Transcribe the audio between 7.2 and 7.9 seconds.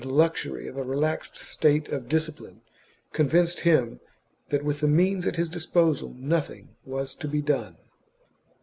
be done.